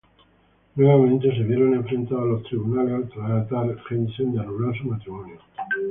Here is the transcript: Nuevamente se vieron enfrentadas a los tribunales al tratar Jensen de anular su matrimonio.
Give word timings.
Nuevamente 0.77 1.29
se 1.31 1.43
vieron 1.43 1.75
enfrentadas 1.75 2.23
a 2.23 2.25
los 2.25 2.43
tribunales 2.45 2.91
al 2.95 3.09
tratar 3.09 3.77
Jensen 3.87 4.33
de 4.33 4.39
anular 4.39 4.75
su 4.75 4.85
matrimonio. 4.87 5.37